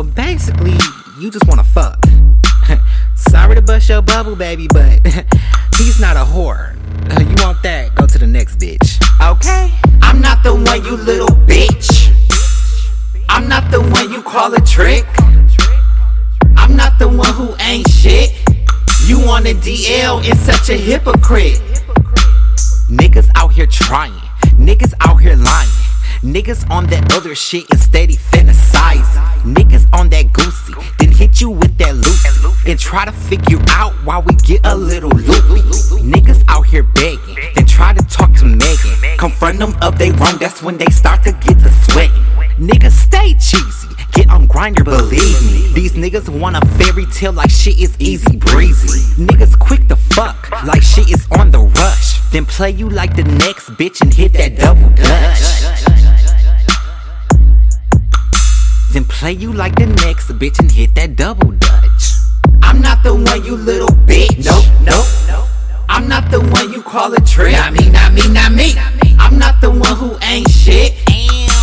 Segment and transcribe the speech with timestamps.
[0.00, 0.72] basically,
[1.18, 2.02] you just wanna fuck.
[3.14, 5.06] Sorry to bust your bubble, baby, but
[5.76, 6.74] he's not a whore.
[7.10, 7.94] Uh, you want that?
[7.94, 9.02] Go to the next bitch.
[9.20, 9.70] Okay.
[10.00, 12.08] I'm not the one you little bitch.
[13.28, 15.04] I'm not the one you call a trick.
[16.56, 18.32] I'm not the one who ain't shit.
[19.06, 21.60] You want a DL and such a hypocrite.
[22.88, 24.14] Niggas out here trying,
[24.56, 25.68] niggas out here lying.
[26.22, 28.16] Niggas on that other shit and steady
[28.82, 29.54] fantasizing.
[29.54, 32.70] Niggas on that goosey, then hit you with that loosey.
[32.70, 35.62] And try to figure out why we get a little loopy.
[36.02, 39.18] Niggas out here begging, then try to talk to Megan.
[39.18, 42.22] Confront them of they wrong, that's when they start to get the sweating.
[42.58, 45.72] Niggas stay cheesy, get on Grindr, believe me.
[45.74, 49.22] These niggas want a fairy tale like shit is easy breezy.
[49.22, 52.20] Niggas quick to fuck, like shit is on the rush.
[52.30, 55.91] Then play you like the next bitch and hit that double dutch.
[59.22, 62.02] Play you like the next bitch and hit that double dutch.
[62.60, 64.42] I'm not the one you little bitch.
[64.42, 65.06] Nope, nope.
[65.30, 65.46] Nope.
[65.88, 67.54] I'm not the one you call a trick.
[67.54, 68.74] Not me, not me, not me.
[69.22, 70.98] I'm not the one who ain't shit.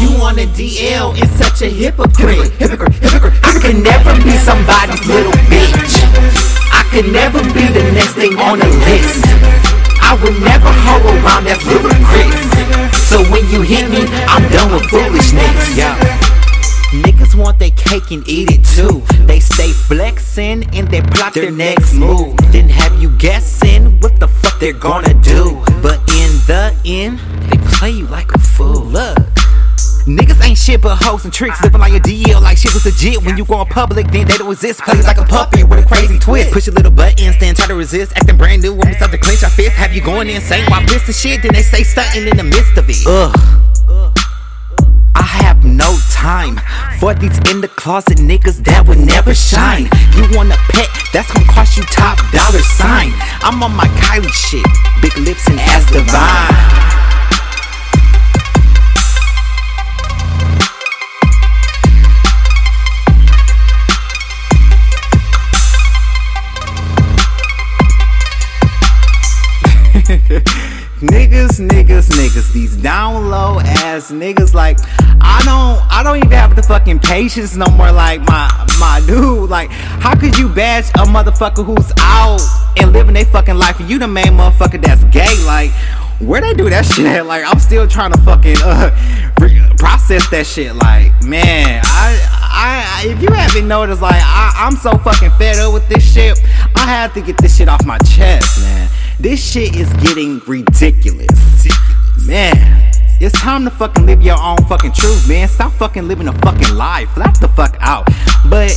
[0.00, 2.56] You on a DL and such a hypocrite.
[2.56, 6.00] Hypocrite, hypocrite, I could never be somebody's little bitch.
[6.72, 9.28] I could never be the next thing on the list.
[10.00, 12.48] I would never hoe around that ludicrous.
[13.12, 15.76] So when you hit me, I'm done with foolishness.
[17.42, 19.02] Want their cake and eat it too.
[19.26, 22.36] They stay flexing and they plot their, next move.
[22.52, 25.60] Then have you guessing what the fuck they're gonna do.
[25.82, 27.18] But in the end,
[27.50, 28.84] they play you like a fool.
[28.84, 29.18] Look.
[30.06, 33.24] Niggas ain't shit but hoes and tricks, living like a DL like shit was legit.
[33.24, 34.80] When you go in public, then they don't exist.
[34.82, 36.52] Play like a puppet with a crazy twist.
[36.52, 38.12] Push your little buttons, then try to resist.
[38.14, 39.72] Acting brand new when we start to clench our fist.
[39.72, 41.42] Have you going insane Why pissed and shit?
[41.42, 43.02] Then they say stunting in the midst of it.
[43.04, 43.34] Ugh.
[45.14, 45.64] I have
[46.22, 46.56] time
[47.00, 49.90] for these in the closet niggas that would never shine.
[50.14, 53.10] You want a pet, that's gonna cost you top dollar sign.
[53.42, 54.64] I'm on my Kylie shit,
[55.02, 56.92] big lips and ass divine.
[71.02, 74.54] niggas, niggas, niggas, these down low ass niggas.
[74.54, 74.78] Like,
[75.20, 75.71] I don't,
[76.02, 77.92] I don't even have the fucking patience no more.
[77.92, 79.48] Like my, my dude.
[79.48, 82.40] Like, how could you bash a motherfucker who's out
[82.76, 85.32] and living their fucking life, and you the main motherfucker that's gay?
[85.46, 85.70] Like,
[86.18, 87.24] where they do that shit at?
[87.24, 88.90] Like, I'm still trying to fucking uh
[89.40, 90.74] re- process that shit.
[90.74, 92.38] Like, man, I.
[92.54, 96.38] I, if you haven't noticed, like I, I'm so fucking fed up with this shit.
[96.76, 98.90] I have to get this shit off my chest, man.
[99.20, 101.66] This shit is getting ridiculous.
[102.26, 102.91] Man,
[103.22, 105.46] it's time to fucking live your own fucking truth, man.
[105.46, 107.06] Stop fucking living a fucking lie.
[107.14, 108.08] Flat the fuck out.
[108.48, 108.70] But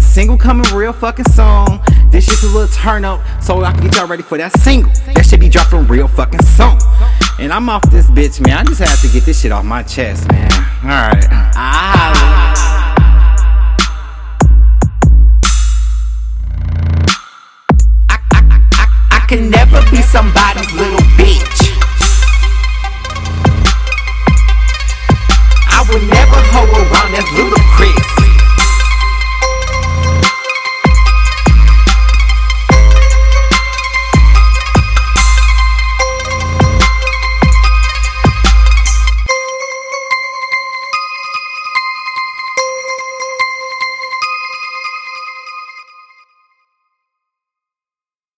[0.00, 1.80] single coming real fucking soon.
[2.10, 4.92] This shit's a little turn up, so I can get y'all ready for that single.
[5.14, 6.76] That should be dropping real fucking soon.
[7.38, 8.58] And I'm off this bitch, man.
[8.58, 10.50] I just have to get this shit off my chest, man.
[10.82, 11.26] Alright.
[11.56, 12.10] Ah.
[19.10, 21.53] I can never be somebody's little bitch.
[25.94, 28.23] Would never hoe around that ludicrous.